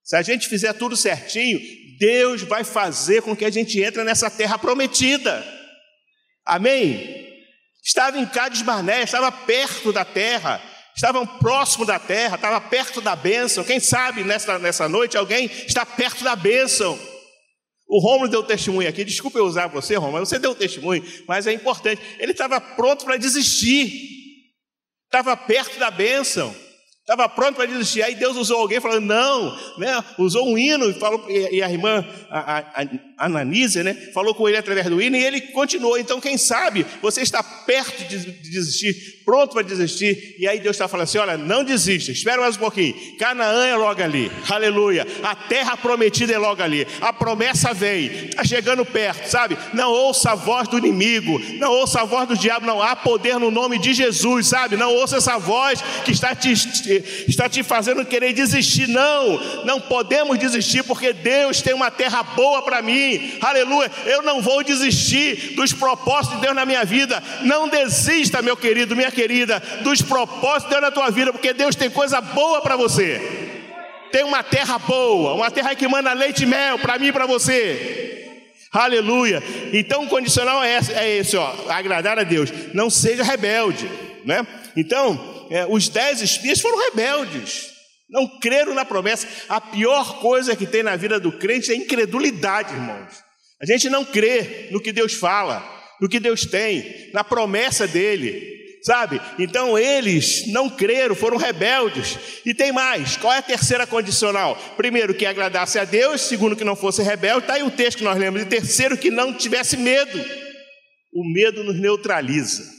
se 0.03 0.15
a 0.15 0.21
gente 0.21 0.49
fizer 0.49 0.73
tudo 0.73 0.97
certinho, 0.97 1.59
Deus 1.99 2.41
vai 2.41 2.63
fazer 2.63 3.21
com 3.21 3.35
que 3.35 3.45
a 3.45 3.49
gente 3.49 3.81
entre 3.81 4.03
nessa 4.03 4.29
terra 4.29 4.57
prometida. 4.57 5.45
Amém? 6.45 7.27
Estava 7.83 8.17
em 8.17 8.25
Cádiz 8.25 8.61
Barné, 8.63 9.03
estava 9.03 9.31
perto 9.31 9.93
da 9.93 10.03
terra 10.03 10.61
estavam 10.99 11.25
próximo 11.25 11.85
da 11.85 11.97
terra, 11.97 12.35
estava 12.35 12.59
perto 12.59 12.99
da 12.99 13.15
bênção. 13.15 13.63
Quem 13.63 13.79
sabe 13.79 14.25
nessa, 14.25 14.59
nessa 14.59 14.89
noite 14.89 15.15
alguém 15.15 15.45
está 15.45 15.85
perto 15.85 16.25
da 16.25 16.35
bênção. 16.35 16.99
O 17.87 17.99
Romulo 17.99 18.29
deu 18.29 18.43
testemunho 18.43 18.87
aqui, 18.87 19.05
desculpa 19.05 19.39
eu 19.39 19.45
usar 19.45 19.67
você, 19.67 19.95
Romulo, 19.95 20.25
você 20.25 20.37
deu 20.37 20.53
testemunho, 20.53 21.01
mas 21.25 21.47
é 21.47 21.53
importante. 21.53 22.01
Ele 22.19 22.33
estava 22.33 22.59
pronto 22.59 23.05
para 23.05 23.15
desistir, 23.15 23.89
estava 25.05 25.37
perto 25.37 25.79
da 25.79 25.89
bênção 25.89 26.53
estava 27.09 27.27
pronto 27.27 27.55
para 27.55 27.65
desistir. 27.65 28.03
Aí 28.03 28.13
Deus 28.13 28.37
usou 28.37 28.57
alguém 28.57 28.79
falando, 28.79 29.05
não, 29.05 29.57
né? 29.79 30.03
usou 30.17 30.47
um 30.47 30.57
hino, 30.57 30.91
e, 30.91 30.93
falou, 30.93 31.25
e 31.27 31.61
a 31.61 31.69
irmã 31.69 32.05
a, 32.29 32.59
a, 32.59 32.59
a 33.17 33.25
Ananise, 33.25 33.81
né? 33.81 33.95
falou 34.13 34.35
com 34.35 34.47
ele 34.47 34.57
através 34.57 34.85
do 34.87 35.01
hino, 35.01 35.17
e 35.17 35.25
ele 35.25 35.41
continuou. 35.41 35.97
Então, 35.97 36.21
quem 36.21 36.37
sabe, 36.37 36.85
você 37.01 37.21
está 37.21 37.41
perto 37.41 38.03
de 38.07 38.17
desistir, 38.31 39.23
pronto 39.25 39.53
para 39.53 39.63
desistir, 39.63 40.35
e 40.37 40.47
aí 40.47 40.59
Deus 40.59 40.75
está 40.75 40.87
falando 40.87 41.05
assim: 41.05 41.17
olha, 41.17 41.35
não 41.35 41.63
desista, 41.63 42.11
espera 42.11 42.41
mais 42.41 42.55
um 42.55 42.59
pouquinho. 42.59 42.95
Canaã 43.17 43.65
é 43.65 43.75
logo 43.75 44.01
ali, 44.01 44.31
aleluia. 44.47 45.07
A 45.23 45.35
terra 45.35 45.75
prometida 45.75 46.33
é 46.33 46.37
logo 46.37 46.61
ali, 46.61 46.85
a 47.01 47.11
promessa 47.11 47.73
vem, 47.73 48.05
está 48.05 48.43
chegando 48.43 48.85
perto, 48.85 49.27
sabe? 49.27 49.57
Não 49.73 49.91
ouça 49.91 50.31
a 50.31 50.35
voz 50.35 50.67
do 50.67 50.77
inimigo, 50.77 51.39
não 51.57 51.71
ouça 51.71 52.01
a 52.01 52.05
voz 52.05 52.27
do 52.27 52.37
diabo, 52.37 52.67
não 52.67 52.81
há 52.81 52.95
poder 52.95 53.39
no 53.39 53.49
nome 53.49 53.79
de 53.79 53.93
Jesus, 53.93 54.47
sabe? 54.47 54.77
Não 54.77 54.93
ouça 54.93 55.17
essa 55.17 55.39
voz 55.39 55.81
que 56.05 56.11
está 56.11 56.35
te 56.35 56.49
está 57.27 57.49
te 57.49 57.63
fazendo 57.63 58.05
querer 58.05 58.33
desistir. 58.33 58.87
Não, 58.87 59.63
não 59.65 59.81
podemos 59.81 60.37
desistir, 60.37 60.83
porque 60.83 61.13
Deus 61.13 61.61
tem 61.61 61.73
uma 61.73 61.91
terra 61.91 62.23
boa 62.23 62.61
para 62.61 62.81
mim. 62.81 63.37
Aleluia. 63.41 63.91
Eu 64.05 64.21
não 64.21 64.41
vou 64.41 64.63
desistir 64.63 65.55
dos 65.55 65.73
propósitos 65.73 66.37
de 66.37 66.41
Deus 66.41 66.55
na 66.55 66.65
minha 66.65 66.83
vida. 66.83 67.21
Não 67.41 67.67
desista, 67.67 68.41
meu 68.41 68.57
querido, 68.57 68.95
minha 68.95 69.11
querida, 69.11 69.61
dos 69.81 70.01
propósitos 70.01 70.65
de 70.65 70.69
Deus 70.69 70.81
na 70.81 70.91
tua 70.91 71.09
vida, 71.09 71.31
porque 71.31 71.53
Deus 71.53 71.75
tem 71.75 71.89
coisa 71.89 72.21
boa 72.21 72.61
para 72.61 72.75
você. 72.75 73.21
Tem 74.11 74.23
uma 74.23 74.43
terra 74.43 74.77
boa, 74.79 75.33
uma 75.35 75.51
terra 75.51 75.75
que 75.75 75.87
manda 75.87 76.13
leite 76.13 76.43
e 76.43 76.45
mel 76.45 76.79
para 76.79 76.97
mim 76.97 77.07
e 77.07 77.11
para 77.11 77.25
você. 77.25 78.09
Aleluia. 78.71 79.41
Então 79.73 80.03
o 80.03 80.07
condicional 80.07 80.63
é 80.63 80.77
esse, 80.77 80.93
é 80.93 81.17
esse, 81.17 81.37
ó, 81.37 81.53
agradar 81.69 82.19
a 82.19 82.23
Deus. 82.23 82.51
Não 82.73 82.89
seja 82.89 83.23
rebelde, 83.23 83.89
né? 84.25 84.45
Então, 84.75 85.38
é, 85.49 85.65
os 85.65 85.89
dez 85.89 86.21
espias 86.21 86.59
foram 86.59 86.77
rebeldes, 86.77 87.69
não 88.09 88.39
creram 88.39 88.73
na 88.73 88.85
promessa. 88.85 89.27
A 89.47 89.59
pior 89.59 90.19
coisa 90.19 90.55
que 90.55 90.65
tem 90.65 90.83
na 90.83 90.95
vida 90.95 91.19
do 91.19 91.31
crente 91.31 91.71
é 91.71 91.75
incredulidade, 91.75 92.73
irmãos. 92.73 93.23
A 93.61 93.65
gente 93.65 93.89
não 93.89 94.05
crê 94.05 94.69
no 94.71 94.79
que 94.79 94.91
Deus 94.91 95.13
fala, 95.13 95.63
no 95.99 96.07
que 96.07 96.19
Deus 96.19 96.45
tem, 96.45 97.11
na 97.13 97.23
promessa 97.23 97.87
dele, 97.87 98.41
sabe? 98.81 99.19
Então 99.37 99.77
eles 99.77 100.47
não 100.47 100.69
creram, 100.69 101.13
foram 101.13 101.37
rebeldes. 101.37 102.17
E 102.45 102.53
tem 102.53 102.71
mais: 102.71 103.17
qual 103.17 103.33
é 103.33 103.39
a 103.39 103.43
terceira 103.43 103.85
condicional? 103.85 104.55
Primeiro, 104.77 105.13
que 105.13 105.25
agradasse 105.25 105.77
a 105.77 105.83
Deus, 105.83 106.21
segundo, 106.21 106.55
que 106.55 106.63
não 106.63 106.75
fosse 106.75 107.01
rebelde. 107.01 107.41
Está 107.41 107.55
aí 107.55 107.63
o 107.63 107.71
texto 107.71 107.97
que 107.97 108.03
nós 108.03 108.17
lemos. 108.17 108.41
E 108.41 108.45
terceiro, 108.45 108.97
que 108.97 109.11
não 109.11 109.33
tivesse 109.33 109.75
medo. 109.75 110.17
O 111.13 111.33
medo 111.33 111.63
nos 111.63 111.79
neutraliza. 111.79 112.78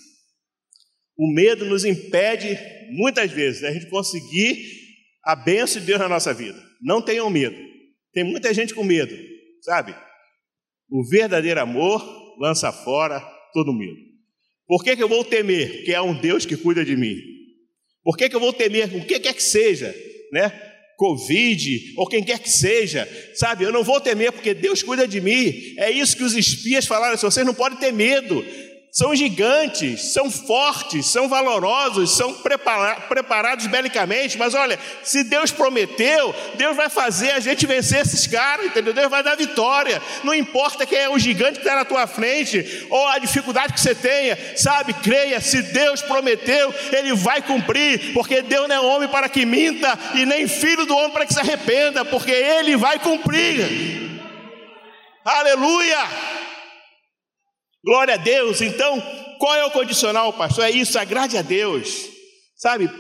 O 1.21 1.31
medo 1.31 1.67
nos 1.67 1.85
impede, 1.85 2.59
muitas 2.89 3.31
vezes, 3.31 3.63
a 3.63 3.71
gente 3.71 3.91
conseguir 3.91 4.57
a 5.23 5.37
bênção 5.37 5.79
de 5.79 5.87
Deus 5.87 5.99
na 5.99 6.09
nossa 6.09 6.33
vida. 6.33 6.59
Não 6.81 7.03
tenham 7.03 7.29
medo. 7.29 7.59
Tem 8.11 8.25
muita 8.25 8.55
gente 8.55 8.73
com 8.73 8.83
medo, 8.83 9.15
sabe? 9.61 9.95
O 10.91 11.07
verdadeiro 11.07 11.61
amor 11.61 12.03
lança 12.41 12.73
fora 12.73 13.21
todo 13.53 13.71
medo. 13.71 13.99
Por 14.67 14.83
que, 14.83 14.97
que 14.97 15.03
eu 15.03 15.11
vou 15.11 15.23
temer? 15.23 15.77
Porque 15.77 15.93
é 15.93 16.01
um 16.01 16.19
Deus 16.19 16.47
que 16.47 16.57
cuida 16.57 16.83
de 16.83 16.97
mim. 16.97 17.15
Por 18.03 18.17
que, 18.17 18.27
que 18.27 18.37
eu 18.37 18.41
vou 18.41 18.55
temer? 18.55 18.97
O 18.97 19.05
que 19.05 19.21
quer 19.21 19.35
que 19.35 19.43
seja, 19.43 19.95
né? 20.33 20.49
Covid, 20.97 21.95
ou 21.99 22.07
quem 22.07 22.25
quer 22.25 22.39
que 22.39 22.51
seja, 22.51 23.07
sabe? 23.35 23.65
Eu 23.65 23.73
não 23.73 23.85
vou 23.85 24.01
temer 24.01 24.33
porque 24.33 24.55
Deus 24.55 24.83
cuida 24.83 25.07
de 25.07 25.21
mim. 25.21 25.53
É 25.77 25.91
isso 25.91 26.17
que 26.17 26.25
os 26.25 26.35
espias 26.35 26.87
falaram: 26.87 27.15
assim, 27.15 27.27
vocês 27.27 27.45
não 27.45 27.55
podem 27.55 27.79
ter 27.79 27.93
medo, 27.93 28.43
são 28.93 29.15
gigantes, 29.15 30.13
são 30.13 30.29
fortes, 30.29 31.07
são 31.07 31.29
valorosos, 31.29 32.11
são 32.11 32.35
prepara 32.35 32.97
preparados 33.03 33.67
belicamente, 33.69 34.37
mas 34.37 34.53
olha, 34.53 34.79
se 35.05 35.23
Deus 35.23 35.53
prometeu, 35.53 36.35
Deus 36.55 36.77
vai 36.77 36.89
fazer 36.89 37.31
a 37.31 37.41
gente 37.41 37.67
vencer 37.67 38.01
esses 38.01 38.27
caras, 38.27 38.67
entendeu? 38.67 38.93
Deus 38.93 39.09
vai 39.09 39.23
dar 39.23 39.37
vitória. 39.37 40.03
Não 40.25 40.35
importa 40.35 40.85
quem 40.85 40.99
é 40.99 41.09
o 41.09 41.19
gigante 41.19 41.61
que 41.61 41.67
está 41.67 41.77
na 41.77 41.85
tua 41.85 42.07
frente, 42.09 42.87
ou 42.91 43.07
a 43.07 43.19
dificuldade 43.19 43.75
que 43.75 43.81
você 43.81 43.95
tenha, 43.95 44.37
sabe? 44.57 44.93
Creia, 44.95 45.41
se 45.41 45.63
Deus 45.63 46.03
prometeu, 46.03 46.75
Ele 46.91 47.15
vai 47.15 47.41
cumprir, 47.43 48.13
porque 48.13 48.43
Deus 48.43 48.69
não 48.69 48.75
é 48.75 48.81
homem 48.81 49.09
para 49.09 49.29
que 49.29 49.47
minta, 49.47 49.97
e 50.15 50.27
nem 50.27 50.49
filho 50.49 50.85
do 50.85 50.97
homem 50.97 51.11
para 51.11 51.27
que 51.27 51.33
se 51.33 51.41
arrependa, 51.41 52.05
porque 52.05 52.33
Ele 52.33 52.77
vai 52.77 52.99
cumprir. 52.99 54.21
Aleluia! 55.25 56.40
Glória 57.85 58.15
a 58.15 58.19
Deus. 58.19 58.61
Então, 58.61 59.01
qual 59.39 59.57
é 59.57 59.65
o 59.65 59.71
condicional, 59.71 60.33
pastor? 60.33 60.65
É 60.65 60.71
isso, 60.71 60.99
agrade 60.99 61.37
a 61.37 61.43
Deus. 61.43 62.09
Sabe, 62.57 62.91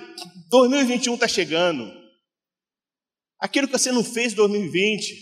2021 0.49 1.15
está 1.15 1.29
chegando. 1.29 1.93
Aquilo 3.39 3.67
que 3.67 3.79
você 3.79 3.93
não 3.93 4.03
fez 4.03 4.33
em 4.33 4.37
2020, 4.37 5.15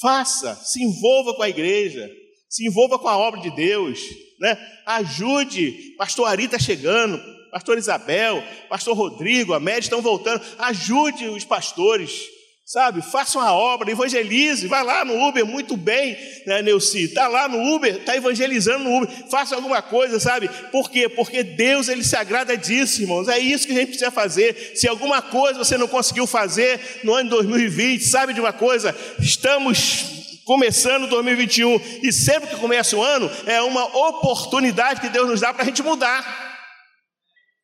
faça, 0.00 0.54
se 0.56 0.82
envolva 0.82 1.34
com 1.34 1.42
a 1.42 1.48
igreja, 1.48 2.10
se 2.48 2.66
envolva 2.66 2.98
com 2.98 3.08
a 3.08 3.16
obra 3.16 3.40
de 3.40 3.50
Deus, 3.50 4.00
né? 4.40 4.56
Ajude, 4.86 5.94
pastor 5.96 6.26
Ari 6.26 6.44
está 6.44 6.58
chegando, 6.58 7.20
pastor 7.52 7.78
Isabel, 7.78 8.42
pastor 8.68 8.96
Rodrigo, 8.96 9.54
a 9.54 9.60
média 9.60 9.80
estão 9.80 10.00
voltando. 10.00 10.44
Ajude 10.58 11.28
os 11.28 11.44
pastores 11.44 12.28
Sabe, 12.72 13.02
faça 13.02 13.36
uma 13.36 13.52
obra, 13.52 13.90
evangelize, 13.90 14.68
vai 14.68 14.84
lá 14.84 15.04
no 15.04 15.20
Uber, 15.26 15.44
muito 15.44 15.76
bem, 15.76 16.16
né, 16.46 16.62
Neuci? 16.62 17.02
Está 17.02 17.26
lá 17.26 17.48
no 17.48 17.60
Uber, 17.74 17.96
está 17.96 18.14
evangelizando 18.14 18.84
no 18.84 18.96
Uber, 18.98 19.28
faça 19.28 19.56
alguma 19.56 19.82
coisa, 19.82 20.20
sabe? 20.20 20.48
Por 20.70 20.88
quê? 20.88 21.08
Porque 21.08 21.42
Deus, 21.42 21.88
Ele 21.88 22.04
se 22.04 22.14
agrada 22.14 22.56
disso, 22.56 23.02
irmãos. 23.02 23.26
É 23.26 23.40
isso 23.40 23.66
que 23.66 23.72
a 23.72 23.74
gente 23.74 23.88
precisa 23.88 24.12
fazer. 24.12 24.70
Se 24.76 24.86
alguma 24.86 25.20
coisa 25.20 25.58
você 25.58 25.76
não 25.76 25.88
conseguiu 25.88 26.28
fazer 26.28 27.00
no 27.02 27.12
ano 27.12 27.24
de 27.24 27.30
2020, 27.30 28.04
sabe 28.04 28.32
de 28.32 28.40
uma 28.40 28.52
coisa? 28.52 28.96
Estamos 29.18 30.04
começando 30.44 31.08
2021 31.08 31.74
e 32.04 32.12
sempre 32.12 32.50
que 32.50 32.56
começa 32.56 32.96
o 32.96 33.02
ano 33.02 33.28
é 33.46 33.60
uma 33.62 33.84
oportunidade 34.06 35.00
que 35.00 35.08
Deus 35.08 35.28
nos 35.28 35.40
dá 35.40 35.52
para 35.52 35.64
a 35.64 35.66
gente 35.66 35.82
mudar. 35.82 36.24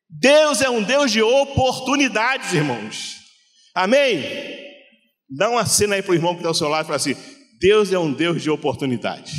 Deus 0.09 0.59
é 0.61 0.69
um 0.69 0.83
Deus 0.83 1.13
de 1.13 1.21
oportunidades, 1.21 2.51
irmãos. 2.51 3.15
Amém? 3.73 4.66
Dá 5.29 5.49
uma 5.49 5.65
cena 5.65 5.95
aí 5.95 6.01
para 6.01 6.11
o 6.11 6.15
irmão 6.15 6.33
que 6.33 6.39
está 6.39 6.49
ao 6.49 6.53
seu 6.53 6.69
lado 6.69 6.85
e 6.85 6.87
fala 6.87 6.95
assim: 6.95 7.15
Deus 7.59 7.91
é 7.91 7.99
um 7.99 8.13
Deus 8.13 8.41
de 8.41 8.49
oportunidade. 8.49 9.33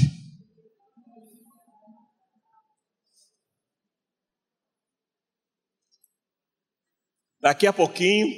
Daqui 7.40 7.66
a 7.66 7.72
pouquinho 7.72 8.28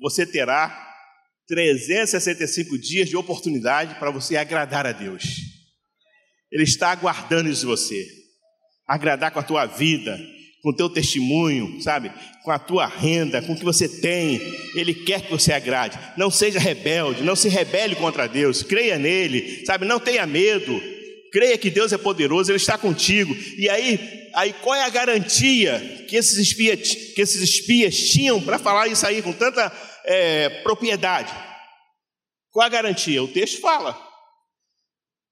você 0.00 0.24
terá 0.26 0.88
365 1.48 2.78
dias 2.78 3.08
de 3.08 3.16
oportunidade 3.16 3.98
para 3.98 4.10
você 4.10 4.36
agradar 4.36 4.86
a 4.86 4.92
Deus. 4.92 5.24
Ele 6.50 6.62
está 6.62 6.90
aguardando 6.90 7.48
isso 7.48 7.62
de 7.62 7.66
você. 7.66 8.06
Agradar 8.86 9.32
com 9.32 9.40
a 9.40 9.42
tua 9.42 9.66
vida, 9.66 10.18
com 10.62 10.70
o 10.70 10.76
teu 10.76 10.88
testemunho, 10.88 11.80
sabe? 11.80 12.12
Com 12.44 12.50
a 12.50 12.58
tua 12.58 12.86
renda, 12.86 13.40
com 13.40 13.52
o 13.52 13.56
que 13.56 13.64
você 13.64 13.88
tem. 13.88 14.40
Ele 14.74 14.94
quer 14.94 15.22
que 15.22 15.30
você 15.30 15.52
agrade. 15.52 15.98
Não 16.16 16.30
seja 16.30 16.58
rebelde, 16.58 17.22
não 17.22 17.34
se 17.34 17.48
rebele 17.48 17.96
contra 17.96 18.28
Deus. 18.28 18.62
Creia 18.62 18.98
nele, 18.98 19.64
sabe? 19.64 19.86
Não 19.86 19.98
tenha 19.98 20.26
medo. 20.26 20.80
Creia 21.32 21.56
que 21.56 21.70
Deus 21.70 21.92
é 21.92 21.98
poderoso, 21.98 22.50
ele 22.50 22.56
está 22.56 22.76
contigo. 22.76 23.34
E 23.56 23.68
aí, 23.68 24.30
aí 24.34 24.52
qual 24.52 24.74
é 24.74 24.82
a 24.82 24.90
garantia 24.90 25.78
que 26.08 26.16
esses 26.16 26.36
espias, 26.36 26.94
que 27.14 27.20
esses 27.20 27.40
espias 27.40 27.96
tinham 27.96 28.40
para 28.42 28.58
falar 28.58 28.88
isso 28.88 29.06
aí 29.06 29.22
com 29.22 29.32
tanta 29.32 29.72
é, 30.04 30.48
propriedade? 30.62 31.32
Qual 32.50 32.66
a 32.66 32.68
garantia? 32.68 33.22
O 33.22 33.28
texto 33.28 33.60
fala, 33.60 33.96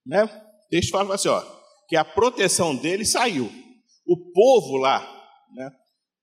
né? 0.07 0.25
O 0.25 0.69
texto 0.71 0.91
fala 0.91 1.17
assim, 1.17 1.29
ó, 1.29 1.43
que 1.89 1.97
a 1.97 2.05
proteção 2.05 2.77
dele 2.77 3.05
saiu. 3.05 3.53
O 4.07 4.17
povo 4.33 4.77
lá 4.77 5.18
né, 5.55 5.71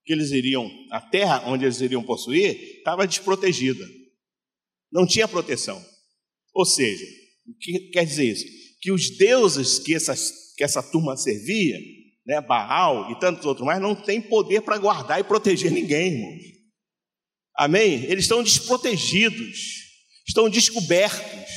que 0.06 0.14
eles 0.14 0.32
iriam, 0.32 0.70
a 0.92 1.02
terra 1.02 1.44
onde 1.48 1.66
eles 1.66 1.82
iriam 1.82 2.04
possuir, 2.04 2.78
estava 2.78 3.08
desprotegida. 3.08 3.86
Não 4.92 5.06
tinha 5.06 5.28
proteção. 5.28 5.84
Ou 6.54 6.66
seja, 6.66 7.06
o 7.48 7.58
que 7.60 7.90
quer 7.90 8.06
dizer 8.06 8.26
isso? 8.26 8.46
Que 8.82 8.92
os 8.92 9.18
deuses 9.18 9.80
que, 9.80 9.94
essas, 9.94 10.54
que 10.56 10.64
essa 10.64 10.82
turma 10.82 11.18
servia, 11.18 11.78
né, 12.26 12.40
Baal 12.40 13.12
e 13.12 13.20
tantos 13.20 13.46
outros 13.46 13.66
mais, 13.66 13.82
não 13.82 13.96
tem 13.96 14.22
poder 14.22 14.62
para 14.62 14.78
guardar 14.78 15.20
e 15.20 15.24
proteger 15.24 15.72
ninguém. 15.72 16.40
Amém? 17.58 18.04
Eles 18.06 18.26
estão 18.26 18.44
desprotegidos, 18.44 19.60
estão 20.28 20.50
descobertos. 20.50 21.52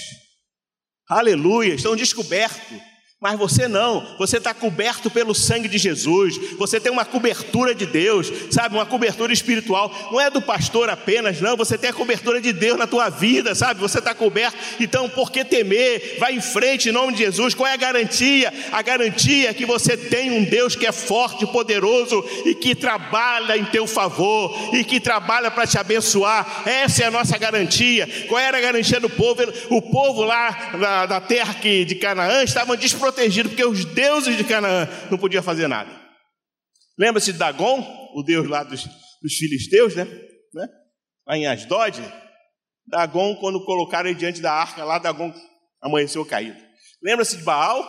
Aleluia, 1.09 1.75
estão 1.75 1.97
descobertos. 1.97 2.79
Mas 3.21 3.37
você 3.37 3.67
não, 3.67 4.15
você 4.17 4.37
está 4.37 4.55
coberto 4.55 5.11
pelo 5.11 5.35
sangue 5.35 5.67
de 5.67 5.77
Jesus, 5.77 6.39
você 6.57 6.79
tem 6.79 6.93
uma 6.93 7.05
cobertura 7.05 7.75
de 7.75 7.85
Deus, 7.85 8.31
sabe, 8.49 8.77
uma 8.77 8.87
cobertura 8.87 9.33
espiritual, 9.33 9.93
não 10.13 10.21
é 10.21 10.31
do 10.31 10.41
pastor 10.41 10.89
apenas, 10.89 11.41
não, 11.41 11.57
você 11.57 11.77
tem 11.77 11.91
a 11.91 11.93
cobertura 11.93 12.41
de 12.41 12.53
Deus 12.53 12.79
na 12.79 12.87
tua 12.87 13.09
vida, 13.09 13.57
sabe, 13.57 13.81
você 13.81 13.99
está 13.99 14.15
coberto, 14.15 14.57
então 14.79 15.09
por 15.09 15.33
que 15.33 15.45
temer? 15.45 16.15
Vai 16.21 16.35
em 16.35 16.41
frente 16.41 16.91
em 16.91 16.93
nome 16.93 17.13
de 17.13 17.25
Jesus, 17.25 17.55
qual 17.55 17.67
é 17.67 17.73
a 17.73 17.77
garantia? 17.77 18.55
A 18.71 18.83
garantia 18.83 19.51
é 19.51 19.55
que 19.55 19.67
você 19.67 19.97
tem 19.97 20.31
um 20.31 20.45
Deus 20.45 20.77
que 20.77 20.87
é 20.87 20.93
forte, 20.93 21.45
poderoso 21.45 22.25
e 22.47 22.55
que 22.55 22.73
trabalha 22.73 23.57
em 23.57 23.65
teu 23.65 23.89
favor 23.89 24.57
e 24.73 24.85
que 24.85 25.01
trabalha 25.01 25.51
para 25.51 25.67
te 25.67 25.77
abençoar, 25.77 26.63
essa 26.65 27.03
é 27.03 27.07
a 27.09 27.11
nossa 27.11 27.37
garantia. 27.37 28.09
Qual 28.29 28.39
era 28.39 28.59
a 28.59 28.61
garantia 28.61 29.01
do 29.01 29.11
povo? 29.11 29.43
O 29.71 29.83
povo 29.83 30.23
lá 30.23 30.71
da, 30.79 31.07
da 31.07 31.21
terra 31.21 31.55
que, 31.55 31.85
de 31.85 31.97
Canaã 31.97 32.45
estavam 32.45 32.77
desprotegidos 32.77 33.08
protegido, 33.09 33.49
porque 33.49 33.65
os 33.65 33.85
deuses 33.87 34.37
de 34.37 34.45
Canaã 34.45 34.87
não 35.11 35.17
podiam 35.17 35.43
fazer 35.43 35.67
nada. 35.67 35.91
Lembra-se 36.99 37.33
de 37.33 37.39
Dagon, 37.39 37.81
o 38.15 38.23
deus 38.23 38.47
lá 38.47 38.63
dos, 38.63 38.85
dos 39.23 39.35
filisteus, 39.35 39.95
né? 39.95 40.05
né? 40.53 40.69
Lá 41.27 41.37
em 41.37 41.47
Asdod. 41.47 42.03
Dagon, 42.87 43.37
quando 43.37 43.65
colocaram 43.65 44.09
ele 44.09 44.19
diante 44.19 44.41
da 44.41 44.53
arca, 44.53 44.85
lá 44.85 44.99
Dagon 44.99 45.33
amanheceu 45.81 46.25
caído. 46.25 46.59
Lembra-se 47.03 47.37
de 47.37 47.45
Baal, 47.45 47.83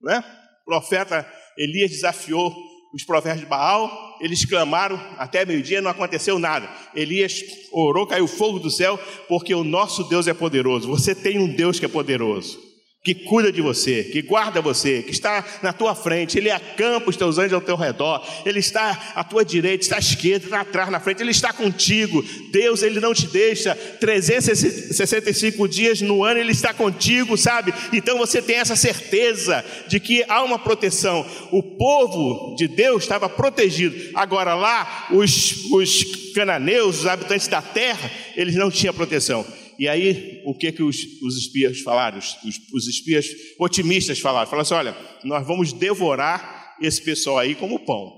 né? 0.00 0.22
O 0.62 0.64
profeta 0.70 1.28
Elias 1.56 1.90
desafiou 1.90 2.54
os 2.94 3.04
profetas 3.04 3.40
de 3.40 3.46
Baal, 3.46 4.16
eles 4.20 4.44
clamaram 4.44 4.96
até 5.18 5.44
meio-dia, 5.44 5.82
não 5.82 5.90
aconteceu 5.90 6.38
nada. 6.38 6.68
Elias 6.94 7.42
orou, 7.72 8.06
caiu 8.06 8.26
fogo 8.26 8.58
do 8.58 8.70
céu, 8.70 8.98
porque 9.28 9.54
o 9.54 9.64
nosso 9.64 10.04
Deus 10.04 10.26
é 10.26 10.34
poderoso. 10.34 10.88
Você 10.88 11.14
tem 11.14 11.38
um 11.38 11.48
Deus 11.48 11.78
que 11.78 11.84
é 11.84 11.88
poderoso 11.88 12.65
que 13.06 13.14
cuida 13.14 13.52
de 13.52 13.62
você, 13.62 14.02
que 14.02 14.20
guarda 14.20 14.60
você, 14.60 15.00
que 15.00 15.12
está 15.12 15.44
na 15.62 15.72
tua 15.72 15.94
frente, 15.94 16.38
Ele 16.38 16.50
acampa 16.50 17.08
os 17.08 17.16
teus 17.16 17.38
anjos 17.38 17.52
ao 17.52 17.60
teu 17.60 17.76
redor, 17.76 18.20
Ele 18.44 18.58
está 18.58 19.12
à 19.14 19.22
tua 19.22 19.44
direita, 19.44 19.84
está 19.84 19.94
à 19.94 20.00
esquerda, 20.00 20.46
está 20.46 20.62
atrás, 20.62 20.90
na 20.90 20.98
frente, 20.98 21.22
Ele 21.22 21.30
está 21.30 21.52
contigo. 21.52 22.20
Deus, 22.50 22.82
Ele 22.82 22.98
não 22.98 23.14
te 23.14 23.28
deixa 23.28 23.76
365 23.76 25.68
dias 25.68 26.00
no 26.00 26.24
ano, 26.24 26.40
Ele 26.40 26.50
está 26.50 26.74
contigo, 26.74 27.36
sabe? 27.36 27.72
Então 27.92 28.18
você 28.18 28.42
tem 28.42 28.56
essa 28.56 28.74
certeza 28.74 29.64
de 29.86 30.00
que 30.00 30.24
há 30.26 30.42
uma 30.42 30.58
proteção. 30.58 31.24
O 31.52 31.62
povo 31.62 32.56
de 32.56 32.66
Deus 32.66 33.04
estava 33.04 33.28
protegido. 33.28 33.94
Agora 34.16 34.52
lá, 34.54 35.06
os, 35.12 35.70
os 35.70 36.02
cananeus, 36.34 36.98
os 36.98 37.06
habitantes 37.06 37.46
da 37.46 37.62
terra, 37.62 38.10
eles 38.34 38.56
não 38.56 38.68
tinham 38.68 38.92
proteção. 38.92 39.46
E 39.78 39.88
aí, 39.88 40.42
o 40.44 40.56
que, 40.56 40.72
que 40.72 40.82
os, 40.82 40.96
os 41.22 41.36
espias 41.36 41.80
falaram? 41.80 42.18
Os, 42.18 42.36
os, 42.72 42.88
espias 42.88 43.26
otimistas 43.58 44.18
falaram? 44.18 44.48
Falaram 44.48 44.62
assim: 44.62 44.74
olha, 44.74 44.96
nós 45.24 45.46
vamos 45.46 45.72
devorar 45.72 46.76
esse 46.80 47.02
pessoal 47.02 47.38
aí 47.38 47.54
como 47.54 47.84
pão. 47.84 48.12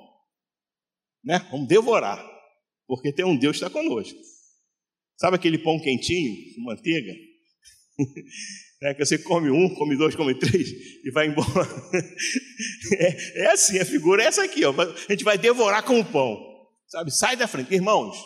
Né? 1.24 1.46
Vamos 1.50 1.68
devorar. 1.68 2.24
Porque 2.86 3.12
tem 3.12 3.24
um 3.24 3.36
Deus 3.36 3.58
que 3.58 3.64
está 3.64 3.70
conosco. 3.70 4.18
Sabe 5.18 5.36
aquele 5.36 5.58
pão 5.58 5.80
quentinho, 5.80 6.34
com 6.54 6.62
manteiga? 6.62 7.12
É, 8.80 8.94
que 8.94 9.04
você 9.04 9.18
come 9.18 9.50
um, 9.50 9.74
come 9.74 9.96
dois, 9.96 10.14
come 10.14 10.38
três 10.38 10.70
e 11.04 11.10
vai 11.10 11.26
embora. 11.26 11.48
É, 12.96 13.42
é 13.42 13.50
assim, 13.50 13.76
a 13.78 13.84
figura 13.84 14.22
é 14.22 14.26
essa 14.26 14.44
aqui, 14.44 14.64
ó. 14.64 14.72
A 14.72 15.12
gente 15.12 15.24
vai 15.24 15.36
devorar 15.36 15.82
como 15.82 16.04
pão. 16.04 16.38
Sabe? 16.86 17.10
Sai 17.10 17.36
da 17.36 17.48
frente. 17.48 17.74
Irmãos, 17.74 18.16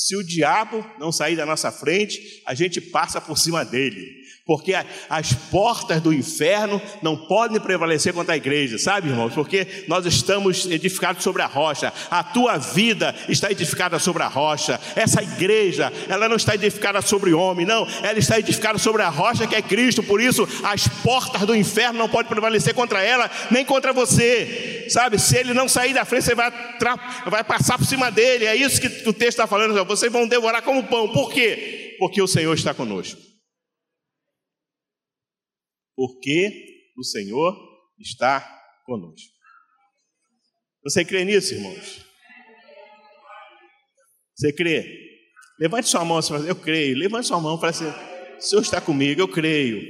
Se 0.00 0.14
o 0.14 0.22
diabo 0.22 0.88
não 0.96 1.10
sair 1.10 1.34
da 1.34 1.44
nossa 1.44 1.72
frente, 1.72 2.40
a 2.46 2.54
gente 2.54 2.80
passa 2.80 3.20
por 3.20 3.36
cima 3.36 3.64
dele 3.64 4.17
porque 4.48 4.74
as 5.10 5.34
portas 5.34 6.00
do 6.00 6.10
inferno 6.10 6.80
não 7.02 7.14
podem 7.14 7.60
prevalecer 7.60 8.14
contra 8.14 8.32
a 8.32 8.36
igreja, 8.38 8.78
sabe, 8.78 9.10
irmãos? 9.10 9.34
Porque 9.34 9.84
nós 9.86 10.06
estamos 10.06 10.64
edificados 10.64 11.22
sobre 11.22 11.42
a 11.42 11.46
rocha, 11.46 11.92
a 12.10 12.24
tua 12.24 12.56
vida 12.56 13.14
está 13.28 13.50
edificada 13.50 13.98
sobre 13.98 14.22
a 14.22 14.26
rocha, 14.26 14.80
essa 14.96 15.22
igreja, 15.22 15.92
ela 16.08 16.30
não 16.30 16.36
está 16.36 16.54
edificada 16.54 17.02
sobre 17.02 17.34
homem, 17.34 17.66
não, 17.66 17.86
ela 18.02 18.18
está 18.18 18.38
edificada 18.38 18.78
sobre 18.78 19.02
a 19.02 19.10
rocha 19.10 19.46
que 19.46 19.54
é 19.54 19.60
Cristo, 19.60 20.02
por 20.02 20.18
isso 20.18 20.48
as 20.64 20.88
portas 20.88 21.42
do 21.42 21.54
inferno 21.54 21.98
não 21.98 22.08
podem 22.08 22.30
prevalecer 22.30 22.72
contra 22.72 23.02
ela, 23.02 23.30
nem 23.50 23.66
contra 23.66 23.92
você, 23.92 24.86
sabe? 24.88 25.18
Se 25.18 25.36
ele 25.36 25.52
não 25.52 25.68
sair 25.68 25.92
da 25.92 26.06
frente, 26.06 26.24
você 26.24 26.34
vai, 26.34 26.50
vai 27.26 27.44
passar 27.44 27.76
por 27.76 27.86
cima 27.86 28.10
dele, 28.10 28.46
é 28.46 28.56
isso 28.56 28.80
que 28.80 28.86
o 29.06 29.12
texto 29.12 29.40
está 29.40 29.46
falando, 29.46 29.84
vocês 29.84 30.10
vão 30.10 30.26
devorar 30.26 30.62
como 30.62 30.84
pão, 30.84 31.06
por 31.12 31.30
quê? 31.30 31.96
Porque 31.98 32.22
o 32.22 32.26
Senhor 32.26 32.54
está 32.54 32.72
conosco 32.72 33.27
porque 35.98 36.92
o 36.96 37.02
Senhor 37.02 37.58
está 37.98 38.40
conosco. 38.86 39.32
Você 40.84 41.04
crê 41.04 41.24
nisso, 41.24 41.54
irmãos? 41.54 42.06
Você 44.32 44.52
crê? 44.52 44.86
Levante 45.58 45.88
sua 45.88 46.04
mão 46.04 46.20
e 46.20 46.22
fala, 46.22 46.46
eu 46.46 46.54
creio. 46.54 46.96
Levante 46.96 47.26
sua 47.26 47.40
mão 47.40 47.56
e 47.56 47.60
fala 47.60 47.70
assim, 47.70 47.88
o 48.38 48.40
Senhor 48.40 48.62
está 48.62 48.80
comigo, 48.80 49.20
eu 49.20 49.26
creio. 49.26 49.82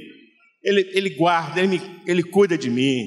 Ele, 0.63 0.89
ele 0.97 1.11
guarda, 1.11 1.59
ele, 1.59 1.67
me, 1.67 1.81
ele 2.07 2.23
cuida 2.23 2.57
de 2.57 2.71
mim. 2.71 3.05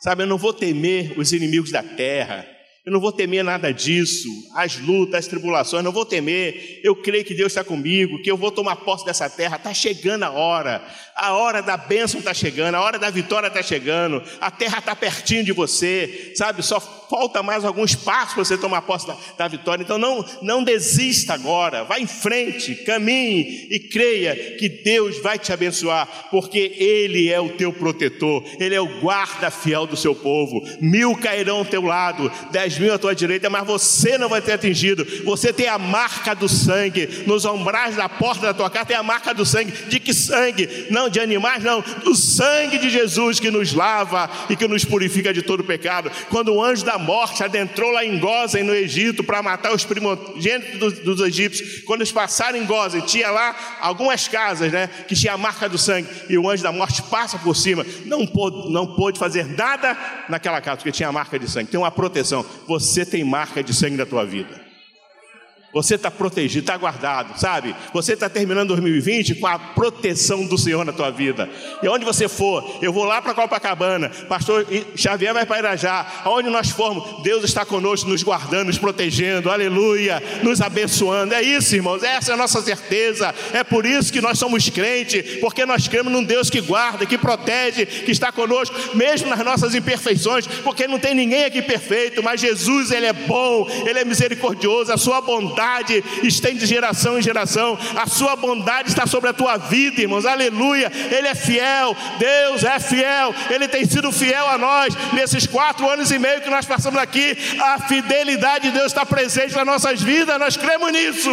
Sabe, 0.00 0.22
eu 0.22 0.26
não 0.26 0.38
vou 0.38 0.54
temer 0.54 1.12
os 1.18 1.34
inimigos 1.34 1.70
da 1.70 1.82
terra. 1.82 2.48
Eu 2.84 2.92
não 2.92 3.00
vou 3.00 3.12
temer 3.12 3.44
nada 3.44 3.72
disso, 3.72 4.28
as 4.56 4.76
lutas, 4.76 5.14
as 5.14 5.26
tribulações, 5.28 5.84
não 5.84 5.92
vou 5.92 6.04
temer. 6.04 6.80
Eu 6.82 6.96
creio 6.96 7.24
que 7.24 7.32
Deus 7.32 7.52
está 7.52 7.62
comigo, 7.62 8.20
que 8.20 8.28
eu 8.28 8.36
vou 8.36 8.50
tomar 8.50 8.74
posse 8.74 9.04
dessa 9.04 9.30
terra. 9.30 9.56
Está 9.56 9.72
chegando 9.72 10.24
a 10.24 10.30
hora, 10.30 10.84
a 11.14 11.32
hora 11.32 11.62
da 11.62 11.76
bênção 11.76 12.18
está 12.18 12.34
chegando, 12.34 12.74
a 12.74 12.80
hora 12.80 12.98
da 12.98 13.08
vitória 13.08 13.46
está 13.46 13.62
chegando, 13.62 14.20
a 14.40 14.50
terra 14.50 14.78
está 14.78 14.96
pertinho 14.96 15.44
de 15.44 15.52
você, 15.52 16.32
sabe? 16.34 16.60
Só 16.60 16.80
falta 17.12 17.42
mais 17.42 17.62
alguns 17.62 17.94
passos 17.94 18.32
para 18.32 18.42
você 18.42 18.56
tomar 18.56 18.80
posse 18.80 19.06
da, 19.06 19.14
da, 19.36 19.46
vitória. 19.46 19.82
Então 19.82 19.98
não, 19.98 20.24
não 20.40 20.64
desista 20.64 21.34
agora, 21.34 21.84
vá 21.84 21.98
em 21.98 22.06
frente, 22.06 22.74
caminhe 22.74 23.68
e 23.70 23.78
creia 23.78 24.56
que 24.56 24.66
Deus 24.66 25.20
vai 25.20 25.38
te 25.38 25.52
abençoar, 25.52 26.08
porque 26.30 26.74
Ele 26.78 27.28
é 27.28 27.38
o 27.38 27.50
teu 27.50 27.70
protetor, 27.70 28.42
Ele 28.58 28.74
é 28.74 28.80
o 28.80 29.00
guarda 29.00 29.50
fiel 29.50 29.86
do 29.86 29.94
seu 29.94 30.14
povo. 30.14 30.66
Mil 30.80 31.14
cairão 31.14 31.58
ao 31.58 31.66
teu 31.66 31.82
lado, 31.82 32.32
dez 32.50 32.78
mil 32.78 32.94
à 32.94 32.98
tua 32.98 33.14
direita, 33.14 33.50
mas 33.50 33.66
você 33.66 34.16
não 34.16 34.30
vai 34.30 34.40
ter 34.40 34.52
atingido. 34.52 35.06
Você 35.22 35.52
tem 35.52 35.68
a 35.68 35.76
marca 35.76 36.34
do 36.34 36.48
sangue 36.48 37.24
nos 37.26 37.44
ombrais 37.44 37.94
da 37.94 38.08
porta 38.08 38.46
da 38.46 38.54
tua 38.54 38.70
casa, 38.70 38.86
tem 38.86 38.96
a 38.96 39.02
marca 39.02 39.34
do 39.34 39.44
sangue. 39.44 39.70
De 39.70 40.00
que 40.00 40.14
sangue? 40.14 40.86
Não 40.88 41.10
de 41.10 41.20
animais, 41.20 41.62
não, 41.62 41.84
do 42.04 42.14
sangue 42.14 42.78
de 42.78 42.88
Jesus 42.88 43.38
que 43.38 43.50
nos 43.50 43.74
lava 43.74 44.30
e 44.48 44.56
que 44.56 44.66
nos 44.66 44.82
purifica 44.82 45.30
de 45.34 45.42
todo 45.42 45.62
pecado. 45.62 46.10
Quando 46.30 46.54
o 46.54 46.64
anjo 46.64 46.86
da 46.86 47.01
morte 47.02 47.44
adentrou 47.44 47.90
lá 47.90 48.04
em 48.04 48.18
Gozen, 48.18 48.62
no 48.62 48.74
Egito, 48.74 49.22
para 49.22 49.42
matar 49.42 49.74
os 49.74 49.84
primogênitos 49.84 50.78
dos, 50.78 50.98
dos, 51.00 51.20
egípcios. 51.20 51.82
Quando 51.82 52.00
eles 52.00 52.12
passaram 52.12 52.56
em 52.58 52.64
Gozen, 52.64 53.02
tinha 53.02 53.30
lá 53.30 53.54
algumas 53.80 54.28
casas, 54.28 54.72
né, 54.72 54.88
que 55.06 55.14
tinha 55.14 55.34
a 55.34 55.38
marca 55.38 55.68
do 55.68 55.76
sangue, 55.76 56.08
e 56.28 56.38
o 56.38 56.48
anjo 56.48 56.62
da 56.62 56.72
morte 56.72 57.02
passa 57.02 57.38
por 57.38 57.54
cima. 57.54 57.84
Não 58.06 58.26
pôde, 58.26 58.72
não 58.72 58.86
pôde 58.86 59.18
fazer 59.18 59.44
nada 59.44 59.96
naquela 60.28 60.60
casa, 60.60 60.78
porque 60.78 60.92
tinha 60.92 61.08
a 61.08 61.12
marca 61.12 61.38
de 61.38 61.50
sangue. 61.50 61.70
Tem 61.70 61.78
uma 61.78 61.90
proteção. 61.90 62.46
Você 62.66 63.04
tem 63.04 63.24
marca 63.24 63.62
de 63.62 63.74
sangue 63.74 63.96
na 63.96 64.06
tua 64.06 64.24
vida. 64.24 64.61
Você 65.72 65.94
está 65.94 66.10
protegido, 66.10 66.60
está 66.60 66.76
guardado, 66.76 67.40
sabe? 67.40 67.74
Você 67.94 68.12
está 68.12 68.28
terminando 68.28 68.68
2020 68.68 69.36
com 69.36 69.46
a 69.46 69.58
proteção 69.58 70.44
do 70.44 70.58
Senhor 70.58 70.84
na 70.84 70.92
tua 70.92 71.10
vida. 71.10 71.48
E 71.82 71.88
onde 71.88 72.04
você 72.04 72.28
for, 72.28 72.78
eu 72.82 72.92
vou 72.92 73.04
lá 73.04 73.22
para 73.22 73.32
Copacabana, 73.32 74.10
pastor 74.28 74.66
Xavier 74.94 75.32
vai 75.32 75.46
para 75.46 75.60
Irajá, 75.60 76.06
aonde 76.24 76.50
nós 76.50 76.68
formos, 76.68 77.22
Deus 77.22 77.42
está 77.42 77.64
conosco, 77.64 78.10
nos 78.10 78.22
guardando, 78.22 78.66
nos 78.66 78.76
protegendo, 78.76 79.50
aleluia, 79.50 80.22
nos 80.42 80.60
abençoando. 80.60 81.32
É 81.32 81.42
isso, 81.42 81.74
irmãos, 81.74 82.02
essa 82.02 82.32
é 82.32 82.34
a 82.34 82.36
nossa 82.36 82.60
certeza. 82.60 83.34
É 83.54 83.64
por 83.64 83.86
isso 83.86 84.12
que 84.12 84.20
nós 84.20 84.38
somos 84.38 84.68
crentes, 84.68 85.38
porque 85.40 85.64
nós 85.64 85.88
cremos 85.88 86.12
num 86.12 86.22
Deus 86.22 86.50
que 86.50 86.60
guarda, 86.60 87.06
que 87.06 87.16
protege, 87.16 87.86
que 87.86 88.12
está 88.12 88.30
conosco, 88.30 88.76
mesmo 88.94 89.30
nas 89.30 89.42
nossas 89.42 89.74
imperfeições, 89.74 90.46
porque 90.46 90.86
não 90.86 90.98
tem 90.98 91.14
ninguém 91.14 91.46
aqui 91.46 91.62
perfeito, 91.62 92.22
mas 92.22 92.42
Jesus, 92.42 92.90
Ele 92.90 93.06
é 93.06 93.12
bom, 93.14 93.66
Ele 93.86 93.98
é 93.98 94.04
misericordioso, 94.04 94.92
a 94.92 94.98
sua 94.98 95.22
bondade 95.22 95.61
bondade 95.62 96.02
estende 96.22 96.58
de 96.58 96.66
geração 96.66 97.18
em 97.18 97.22
geração, 97.22 97.78
a 97.96 98.06
sua 98.06 98.34
bondade 98.34 98.88
está 98.88 99.06
sobre 99.06 99.30
a 99.30 99.32
tua 99.32 99.56
vida, 99.56 100.00
irmãos, 100.00 100.26
aleluia. 100.26 100.90
Ele 101.10 101.28
é 101.28 101.34
fiel, 101.34 101.96
Deus 102.18 102.64
é 102.64 102.78
fiel, 102.80 103.34
Ele 103.50 103.68
tem 103.68 103.84
sido 103.84 104.10
fiel 104.10 104.48
a 104.48 104.58
nós 104.58 104.94
nesses 105.12 105.46
quatro 105.46 105.88
anos 105.88 106.10
e 106.10 106.18
meio 106.18 106.40
que 106.40 106.50
nós 106.50 106.66
passamos 106.66 107.00
aqui. 107.00 107.36
A 107.60 107.78
fidelidade 107.80 108.70
de 108.70 108.76
Deus 108.76 108.86
está 108.86 109.06
presente 109.06 109.54
nas 109.54 109.66
nossas 109.66 110.02
vidas, 110.02 110.38
nós 110.38 110.56
cremos 110.56 110.90
nisso. 110.90 111.30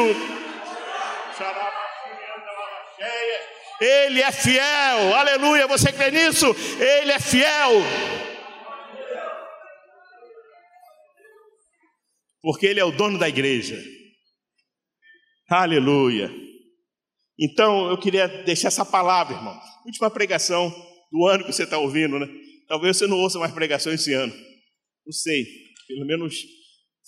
Ele 3.82 4.22
é 4.22 4.32
fiel, 4.32 5.16
aleluia. 5.16 5.66
Você 5.68 5.92
crê 5.92 6.12
nisso? 6.12 6.46
Ele 6.80 7.12
é 7.14 7.20
fiel. 7.20 7.82
Porque 12.42 12.66
Ele 12.66 12.80
é 12.80 12.84
o 12.84 12.92
dono 12.92 13.18
da 13.18 13.30
igreja. 13.30 13.99
Aleluia. 15.50 16.30
Então, 17.40 17.90
eu 17.90 17.98
queria 17.98 18.28
deixar 18.44 18.68
essa 18.68 18.86
palavra, 18.86 19.36
irmão. 19.36 19.60
Última 19.84 20.12
pregação 20.12 20.70
do 21.12 21.26
ano 21.26 21.44
que 21.44 21.52
você 21.52 21.64
está 21.64 21.80
ouvindo, 21.80 22.20
né? 22.20 22.28
Talvez 22.68 22.98
você 22.98 23.08
não 23.08 23.18
ouça 23.18 23.40
mais 23.40 23.52
pregação 23.52 23.92
esse 23.92 24.14
ano. 24.14 24.32
Não 25.04 25.12
sei, 25.12 25.44
pelo 25.88 26.06
menos 26.06 26.36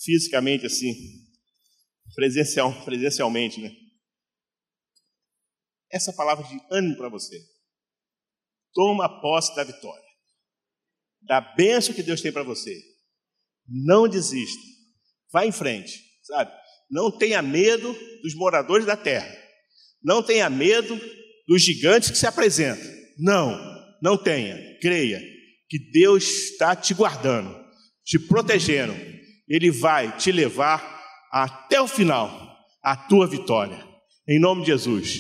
fisicamente 0.04 0.66
assim, 0.66 0.92
presencial, 2.16 2.74
presencialmente, 2.84 3.62
né? 3.62 3.72
Essa 5.92 6.12
palavra 6.12 6.44
de 6.48 6.60
ânimo 6.72 6.98
para 6.98 7.10
você. 7.10 7.38
Toma 8.74 9.22
posse 9.22 9.56
da 9.56 9.64
vitória, 9.64 10.10
da 11.22 11.42
bênção 11.42 11.94
que 11.94 12.02
Deus 12.02 12.22
tem 12.22 12.32
para 12.32 12.42
você. 12.42 12.76
Não 13.68 14.08
desista, 14.08 14.64
vá 15.32 15.46
em 15.46 15.52
frente, 15.52 16.02
sabe? 16.24 16.61
Não 16.92 17.10
tenha 17.10 17.42
medo 17.42 17.96
dos 18.22 18.36
moradores 18.36 18.86
da 18.86 18.98
terra. 18.98 19.34
Não 20.04 20.22
tenha 20.22 20.50
medo 20.50 21.00
dos 21.48 21.62
gigantes 21.62 22.12
que 22.12 22.18
se 22.18 22.28
apresentam. 22.28 22.92
Não, 23.18 23.58
não 24.02 24.18
tenha. 24.18 24.58
Creia 24.82 25.22
que 25.70 25.80
Deus 25.92 26.24
está 26.24 26.76
te 26.76 26.94
guardando, 26.94 27.56
te 28.04 28.20
protegendo. 28.20 28.94
Ele 29.48 29.72
vai 29.72 30.16
te 30.18 30.32
levar 30.32 31.02
até 31.32 31.80
o 31.82 31.88
final, 31.88 32.58
a 32.84 32.96
tua 32.96 33.26
vitória. 33.26 33.82
Em 34.28 34.40
nome 34.40 34.62
de 34.62 34.68
Jesus. 34.68 35.20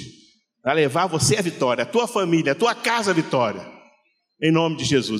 Vai 0.63 0.75
levar 0.75 1.07
você 1.07 1.37
à 1.37 1.41
vitória, 1.41 1.83
a 1.83 1.87
tua 1.87 2.07
família, 2.07 2.51
a 2.51 2.55
tua 2.55 2.75
casa 2.75 3.11
à 3.11 3.13
vitória. 3.13 3.65
Em 4.41 4.51
nome 4.51 4.75
de 4.77 4.83
Jesus. 4.83 5.19